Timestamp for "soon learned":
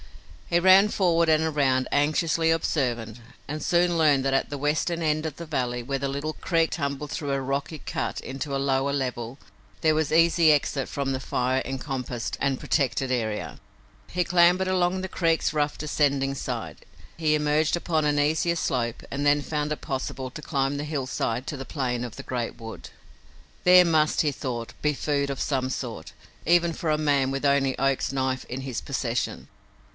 3.63-4.25